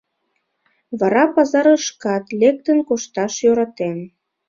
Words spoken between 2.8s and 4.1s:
кошташ йӧратен.